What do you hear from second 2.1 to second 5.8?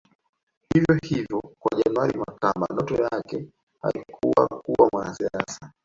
Makamba ndoto yake haikuwa kuwa mwanasiasa